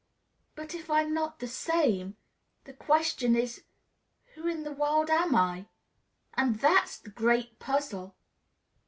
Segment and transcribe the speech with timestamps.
[0.55, 2.17] But if I'm not the same,
[2.63, 3.65] the next question is,
[4.33, 5.67] 'Who in the world am I?'
[6.35, 8.15] Ah, that's the great puzzle!"